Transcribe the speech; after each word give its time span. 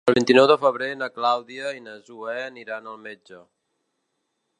El 0.09 0.15
vint-i-nou 0.17 0.45
de 0.51 0.53
febrer 0.61 0.87
na 1.01 1.09
Clàudia 1.17 1.73
i 1.79 1.83
na 1.89 1.93
Zoè 2.07 2.39
aniran 2.47 2.89
al 2.93 2.99
metge. 3.05 3.43